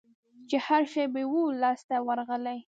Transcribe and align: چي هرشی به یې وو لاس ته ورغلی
چي 0.49 0.55
هرشی 0.67 1.05
به 1.13 1.19
یې 1.23 1.27
وو 1.31 1.43
لاس 1.61 1.79
ته 1.87 1.95
ورغلی 2.07 2.57